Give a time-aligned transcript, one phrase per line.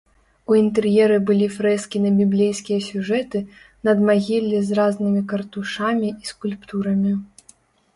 [0.51, 3.45] У інтэр'еры былі фрэскі на біблейскія сюжэты,
[3.91, 7.19] надмагіллі з разнымі картушамі і скульптурамі.